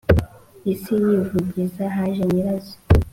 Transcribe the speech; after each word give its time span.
isi 0.73 0.93
yivugiza 1.03 1.83
haje 1.95 2.23
nyirazo 2.31 2.75